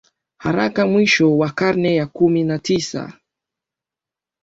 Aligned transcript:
haraka 0.37 0.87
Mwisho 0.87 1.37
wa 1.37 1.49
karne 1.51 1.95
ya 1.95 2.07
kumi 2.07 2.43
na 2.43 2.59
tisa 2.59 3.13